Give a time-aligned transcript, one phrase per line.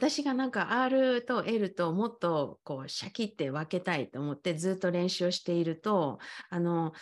[0.00, 6.94] 私がなんか R と L ともっとこうシャキって分けたいと思ってずっと練習をしているとあの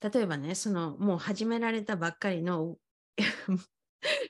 [0.00, 2.76] 例えばねそのもう始められたばっかりの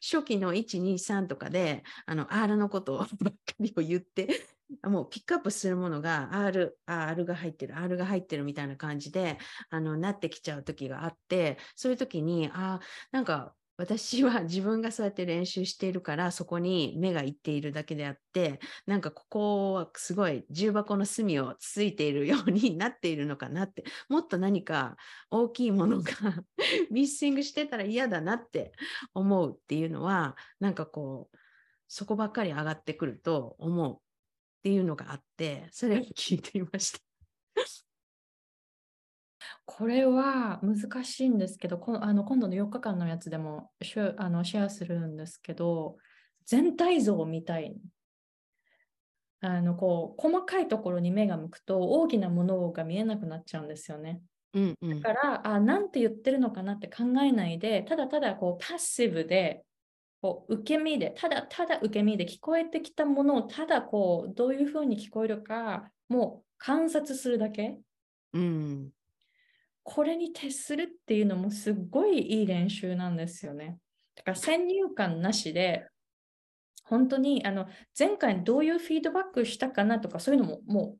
[0.00, 4.40] 初期の123とかであの R のことばっかりを言って
[4.82, 9.36] もうピックアップするものが R、R が入ってる、R が入ってるみたいな感じで
[9.68, 12.80] あのなってきちゃう時があってそういう時にあ
[13.12, 24.96] なんか私は自分がそうやって練習しているからそこに目がいっているだけであってなんかここはすごい重箱の隅をつついているようになっているのかなってもっと何か
[25.30, 26.10] 大きいものが
[26.90, 28.72] ミッシングしてたら嫌だなって
[29.14, 31.36] 思うっていうのはなんかこう
[31.86, 33.98] そこばっかり上がってくると思うっ
[34.64, 37.87] ていうのがあってそれを聞いていました。
[39.70, 45.98] これは難しいんですけど、こあの今度の4日間のやつでもシェあのシェアするんですけど、
[46.46, 47.76] 全体像を見たい。
[49.42, 54.22] あのこう細かいところに目が向くと大きなものが見えなくなっちゃうんですよね。
[54.54, 59.64] うんうん、だからあ、なんて言ってるのかなって考えないで、ただただこうパッシブで
[60.22, 67.78] こう受け身で、ただただ受け身で聞こえてきたものをただこうどういうふうに聞こえるか、もう観察するだけ。
[68.32, 68.92] うん
[69.90, 73.78] これに徹するっていうのもすっごいいい練習なんですよね。
[74.16, 75.86] だから先入観なしで、
[76.84, 77.66] 本当にあの
[77.98, 80.96] 前回どういうフィードバックしたかなとかそういうのもも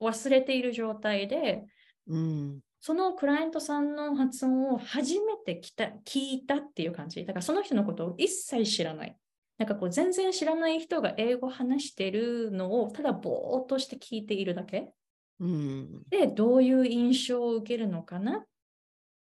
[0.00, 1.64] う忘れている状態で、
[2.08, 5.58] うん、そのクライアントさんの発音を初めて
[6.06, 7.24] 聞いたっていう感じ。
[7.24, 9.16] だからその人のことを一切知らない。
[9.56, 14.92] なんかこう全然知らない人が英語を話してるのをただぼーっとして聞いているだけ。
[15.40, 18.44] うん、で、どういう印象を受けるのかなっ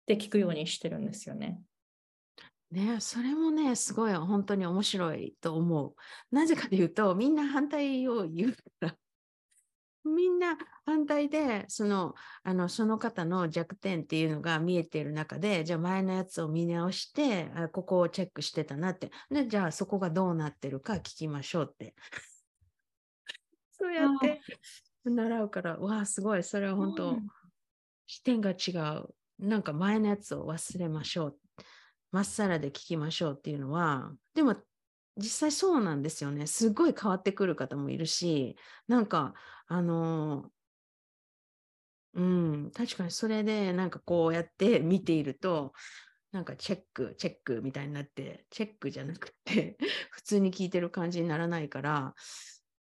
[0.07, 1.61] て聞くようにしてるんですよね。
[2.71, 5.95] ね、それもね、すごい本当に面白いと思う。
[6.35, 8.97] なぜかというと、みんな反対を言うから。
[10.05, 12.15] みんな反対でその
[12.45, 21.97] あのその方の弱点っていうのが見えている中でじゃあ前のやつを見直してあここをチェックしてたなってでじゃあそこがどうなってるか聞きましょうって
[23.73, 24.41] そうやって
[25.11, 27.29] 習うから、わあ、すごい、それは本当、うん、
[28.07, 29.15] 視点が違う。
[29.39, 31.39] なんか前のやつを忘れましょう。
[32.13, 34.57] まっさらで聞きましょうっていうのは、でも
[35.17, 36.47] 実際そうなんですよね。
[36.47, 38.57] すごい変わってくる方もいるし、
[38.89, 39.35] なんか、
[39.67, 40.51] あの
[42.15, 45.75] うん、確かにそれでなんかこうやって見ていると、
[46.33, 49.77] なんかチェック、チェックみたいになって、チェックじゃなくて、
[50.11, 52.15] 普通に聞いてる感じにならないから、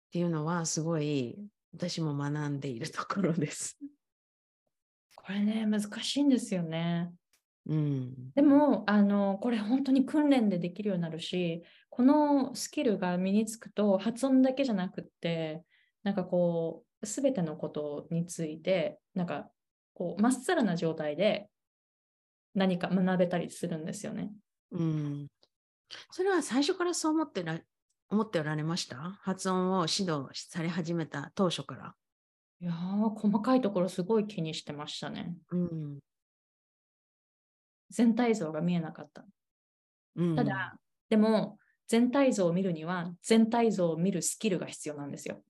[0.09, 1.39] っていうのはすごい
[1.73, 3.77] 私も学んでいるところです。
[5.15, 7.11] これね、難しいんですよね。
[7.65, 15.63] うん、でもあの、これ本当に訓練でできるようになるし、このスキルが身につくと発音だけじゃなくって、
[16.03, 19.49] なんかこう、すべてのことについて、なんか
[19.93, 21.49] こう、まっさらな状態で
[22.55, 24.31] 何か学べたりするんですよね。
[24.71, 25.27] うん。
[26.11, 27.59] それは最初からそう思ってら
[28.09, 28.97] 思っておられました？
[29.21, 31.93] 発音を指導され始めた当初から。
[32.61, 35.33] いや細かいところすごい気にしてましたね。
[35.51, 35.99] うん、
[37.89, 39.23] 全体像が見えなかった。
[40.15, 40.75] うん、ただ、
[41.09, 45.41] でも全体像を見るには全体像を見るスキルが必要なんですよ。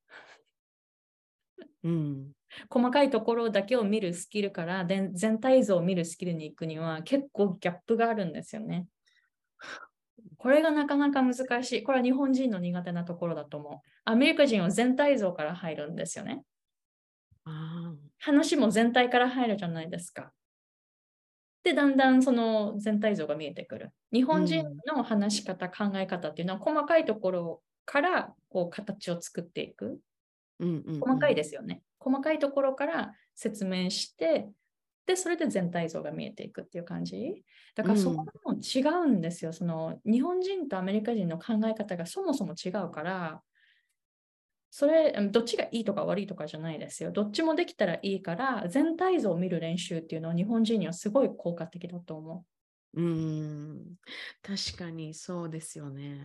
[1.84, 2.32] うん、
[2.70, 8.86] 細かいところだけを見るスキルから全体像を見るスキルに行くには結構ギャップがあるんですよね。
[10.38, 11.84] これがなかなか難しい。
[11.84, 13.90] これは日本人の苦手なところだと思う。
[14.06, 16.44] アメリカ人は全体像から入るんですよね。
[18.20, 20.32] 話も全体から入るじゃないですか。
[21.64, 23.92] で、だんだんその全体像が見えてくる。
[24.12, 30.00] 日本人の話し方、うん、考え方っていうのは細かいところからこう形を作っていく。
[30.60, 31.82] うんうんうん、細かいですよね。
[32.00, 34.50] 細かいところから説明して、
[35.10, 37.44] で、それで全体像が見えていくっていう感じ。
[37.74, 39.50] だからそこも違うんですよ。
[39.50, 43.42] うん、その日本人とアメリカ人の考え方がそもそも違うから、
[44.70, 47.12] それ、どっちがいいとか悪いとかじゃないですよ。
[47.12, 52.46] どっちもできたらいいから、全体像を見る練習っていうのは日本人にはすごい効果的だと思
[52.94, 53.02] う。
[53.02, 53.96] うん、
[54.44, 56.22] 確かにそうですよね。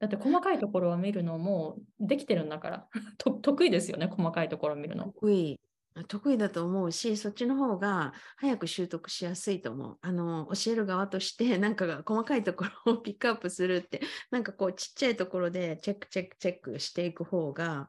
[0.00, 2.88] だって細かいところを見るのもできてるんだから
[3.18, 5.04] 得意ですよね、細かいところを見るの。
[5.04, 5.60] 得意。
[6.04, 9.98] 得意だと思うし、そっちの方が早く習得しやすいと思う。
[10.00, 14.00] あの、教える側として、なんか細かいところをピックアップするって、
[14.30, 17.88] なんかこう、ちっちゃいところでチェックチェックチェックしていく方が、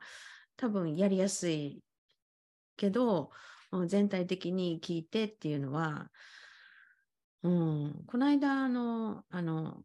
[0.55, 1.81] 多分やりやすい
[2.77, 3.31] けど、
[3.87, 6.09] 全体的に聞いてっていうのは、
[7.43, 9.83] うん、この間、の、あの、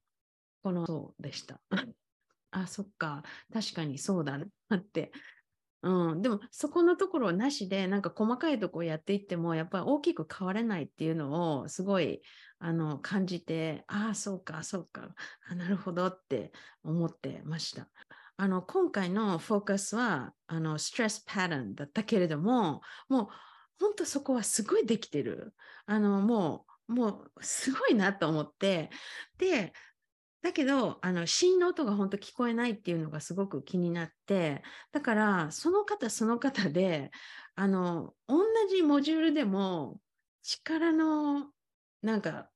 [0.63, 1.61] この、そうでした。
[2.51, 3.23] あ、そっか。
[3.53, 5.13] 確かにそうだなって。
[5.85, 12.23] うん、でもそこのところなしでなんか細かいところやっていってもやっぱり大きく変われないっていうのをすごい
[12.59, 15.15] あの感じてああそうかそうか
[15.51, 16.53] あなるほどって
[16.83, 17.89] 思ってました。
[18.37, 23.29] あの今回のフォーカスはあのストレスパターンだったけれどももう
[23.79, 25.55] 本当そこはすごいできてる。
[25.85, 28.91] あのもうもうすごいなと思って
[29.39, 29.75] で
[30.45, 34.63] だけどあの芯の音が本当聞こえないっていうのがすごく気になって
[34.93, 37.11] だからその方その方で
[37.55, 39.99] あの同じモジュールでも
[40.43, 41.47] 力の
[42.03, 42.51] なんか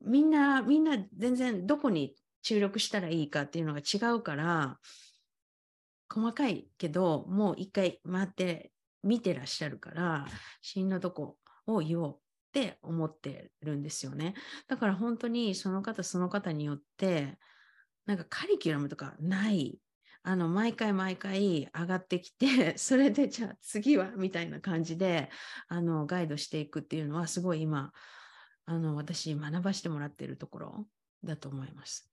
[0.00, 4.78] みんなみんな全然どこに注力したらいいかっていうのが違うから
[6.08, 8.72] 細かいけどもう一回回って
[9.02, 10.26] 見てらっしゃるから
[10.62, 11.36] 芯のとこ
[11.66, 12.21] を言おう
[12.52, 14.34] って思ってるんですよね。
[14.68, 17.38] だから本当にその方その方によって
[18.04, 19.78] なんかカリキュラムとかない。
[20.24, 25.30] あの毎回毎回上がってきて それでじゃあ次はみたいな感じで
[25.66, 27.92] あのガイドしていくっていうのはすごい今
[28.64, 30.86] あの私学ばしてもらってるところ
[31.24, 32.12] だと思います。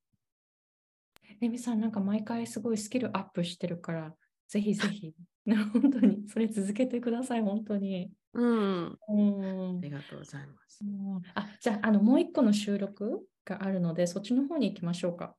[1.40, 4.16] レミさん、なんか毎回すごいスキルアップしてるから、
[4.50, 5.14] ぜひぜひ、
[5.74, 8.12] 本当にそれ続けてください、本当に。
[8.34, 8.46] う
[8.86, 10.84] ん、あうんりがとうございます。
[10.84, 15.36] うんあじゃああのもう一個の収録があるのでそっちの方に行きましょうか。